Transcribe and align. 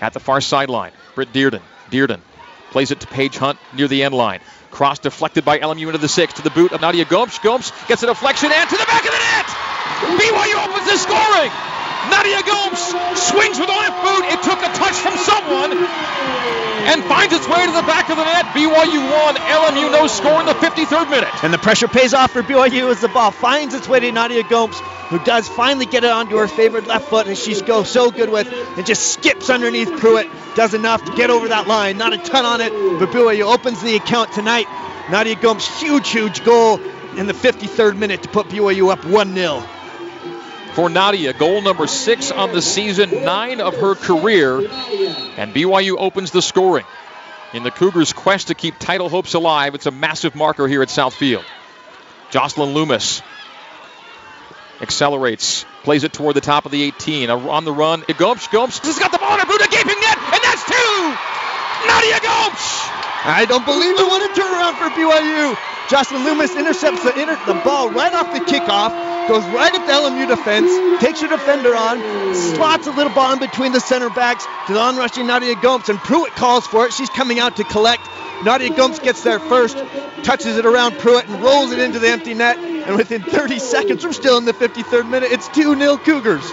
At 0.00 0.12
the 0.12 0.20
far 0.20 0.40
sideline, 0.40 0.92
Britt 1.16 1.32
Dearden. 1.32 1.60
Dearden 1.90 2.20
plays 2.70 2.92
it 2.92 3.00
to 3.00 3.08
Paige 3.08 3.36
Hunt 3.36 3.58
near 3.74 3.88
the 3.88 4.04
end 4.04 4.14
line. 4.14 4.38
Cross 4.70 5.00
deflected 5.00 5.44
by 5.44 5.58
LMU 5.58 5.86
into 5.88 5.98
the 5.98 6.08
six 6.08 6.34
to 6.34 6.42
the 6.42 6.50
boot 6.50 6.70
of 6.70 6.80
Nadia 6.80 7.04
Gomes. 7.04 7.36
Gomes 7.40 7.72
gets 7.88 8.04
a 8.04 8.06
deflection 8.06 8.52
and 8.52 8.70
to 8.70 8.76
the 8.76 8.86
back 8.86 9.02
of 9.02 9.10
the 9.10 9.18
net. 9.18 9.46
BYU 10.22 10.54
opens 10.70 10.86
the 10.86 10.98
scoring. 11.02 11.50
Nadia 12.14 12.42
Gomes 12.46 12.78
swings 13.26 13.58
with 13.58 13.66
the 13.66 13.74
left 13.74 13.98
boot. 14.06 14.24
It 14.30 14.42
took 14.46 14.62
a 14.62 14.70
touch 14.78 14.94
from 15.02 15.16
someone 15.18 15.74
and 16.88 17.04
finds 17.04 17.34
its 17.34 17.46
way 17.46 17.66
to 17.66 17.72
the 17.72 17.82
back 17.82 18.08
of 18.08 18.16
the 18.16 18.24
net. 18.24 18.46
BYU 18.46 19.12
won. 19.12 19.36
LMU 19.36 19.92
no 19.92 20.06
score 20.06 20.40
in 20.40 20.46
the 20.46 20.54
53rd 20.54 21.10
minute. 21.10 21.44
And 21.44 21.52
the 21.52 21.58
pressure 21.58 21.86
pays 21.88 22.14
off 22.14 22.32
for 22.32 22.42
BYU 22.42 22.90
as 22.90 23.00
the 23.00 23.08
ball 23.08 23.30
finds 23.30 23.74
its 23.74 23.88
way 23.88 24.00
to 24.00 24.10
Nadia 24.10 24.42
Gomes, 24.42 24.78
who 25.10 25.18
does 25.18 25.48
finally 25.48 25.86
get 25.86 26.04
it 26.04 26.10
onto 26.10 26.36
her 26.36 26.48
favorite 26.48 26.86
left 26.86 27.08
foot, 27.08 27.26
and 27.26 27.36
she's 27.36 27.60
go 27.60 27.82
so 27.82 28.10
good 28.10 28.30
with, 28.30 28.50
and 28.76 28.86
just 28.86 29.12
skips 29.12 29.50
underneath 29.50 29.90
Pruitt. 30.00 30.28
Does 30.54 30.72
enough 30.72 31.04
to 31.04 31.14
get 31.14 31.30
over 31.30 31.48
that 31.48 31.68
line. 31.68 31.98
Not 31.98 32.14
a 32.14 32.18
ton 32.18 32.44
on 32.44 32.60
it, 32.60 32.72
but 32.98 33.10
BYU 33.10 33.52
opens 33.52 33.82
the 33.82 33.96
account 33.96 34.32
tonight. 34.32 34.66
Nadia 35.10 35.36
Gomes, 35.36 35.66
huge, 35.80 36.08
huge 36.08 36.44
goal 36.44 36.80
in 37.16 37.26
the 37.26 37.34
53rd 37.34 37.96
minute 37.96 38.22
to 38.22 38.28
put 38.28 38.48
BYU 38.48 38.90
up 38.90 39.04
1 39.04 39.34
0 39.34 39.77
for 40.74 40.88
Nadia. 40.88 41.32
Goal 41.32 41.62
number 41.62 41.86
six 41.86 42.30
on 42.30 42.52
the 42.52 42.62
season, 42.62 43.24
nine 43.24 43.60
of 43.60 43.76
her 43.76 43.94
career. 43.94 44.58
And 45.36 45.54
BYU 45.54 45.96
opens 45.98 46.30
the 46.30 46.42
scoring. 46.42 46.84
In 47.52 47.62
the 47.62 47.70
Cougars' 47.70 48.12
quest 48.12 48.48
to 48.48 48.54
keep 48.54 48.78
title 48.78 49.08
hopes 49.08 49.34
alive, 49.34 49.74
it's 49.74 49.86
a 49.86 49.90
massive 49.90 50.34
marker 50.34 50.68
here 50.68 50.82
at 50.82 50.88
Southfield. 50.88 51.44
Jocelyn 52.30 52.74
Loomis 52.74 53.22
accelerates, 54.80 55.64
plays 55.82 56.04
it 56.04 56.12
toward 56.12 56.36
the 56.36 56.40
top 56.40 56.66
of 56.66 56.72
the 56.72 56.82
18. 56.82 57.30
On 57.30 57.64
the 57.64 57.72
run, 57.72 58.04
it 58.06 58.18
Gomes, 58.18 58.46
Gomes 58.48 58.78
has 58.78 58.98
got 58.98 59.12
the 59.12 59.18
ball 59.18 59.34
in 59.34 59.40
a 59.40 59.44
gaping 59.44 60.00
net, 60.00 60.18
and 60.18 60.42
that's 60.44 60.64
two! 60.64 61.16
Nadia 61.88 62.20
Gomes! 62.20 62.64
I 63.24 63.46
don't 63.48 63.64
believe 63.64 63.98
it. 63.98 64.06
What 64.06 64.22
a 64.22 64.40
turnaround 64.40 64.76
for 64.78 64.88
BYU. 64.94 65.56
Jocelyn 65.88 66.24
Loomis 66.24 66.54
intercepts 66.54 67.02
the, 67.02 67.18
inter- 67.18 67.40
the 67.46 67.60
ball 67.64 67.90
right 67.90 68.12
off 68.12 68.32
the 68.32 68.40
kickoff 68.40 69.17
goes 69.28 69.44
right 69.48 69.72
at 69.72 69.86
the 69.86 69.92
LMU 69.92 70.26
defense, 70.26 71.00
takes 71.02 71.20
your 71.20 71.30
defender 71.30 71.76
on, 71.76 71.98
slots 72.34 72.86
a 72.86 72.90
little 72.90 73.12
ball 73.12 73.38
between 73.38 73.72
the 73.72 73.80
center 73.80 74.08
backs 74.08 74.46
to 74.66 74.72
the 74.72 74.80
onrushing 74.80 75.26
Nadia 75.26 75.54
Gomes, 75.54 75.88
and 75.90 75.98
Pruitt 75.98 76.32
calls 76.32 76.66
for 76.66 76.86
it. 76.86 76.92
She's 76.94 77.10
coming 77.10 77.38
out 77.38 77.56
to 77.56 77.64
collect. 77.64 78.08
Nadia 78.42 78.70
Gomes 78.74 78.98
gets 78.98 79.22
there 79.22 79.38
first, 79.38 79.76
touches 80.22 80.56
it 80.56 80.64
around 80.64 80.98
Pruitt, 80.98 81.28
and 81.28 81.42
rolls 81.42 81.72
it 81.72 81.78
into 81.78 81.98
the 81.98 82.08
empty 82.08 82.32
net. 82.32 82.58
And 82.58 82.96
within 82.96 83.22
30 83.22 83.58
seconds, 83.58 84.04
we're 84.04 84.12
still 84.12 84.38
in 84.38 84.46
the 84.46 84.54
53rd 84.54 85.08
minute. 85.10 85.30
It's 85.30 85.46
2 85.48 85.76
0 85.76 85.98
Cougars. 85.98 86.50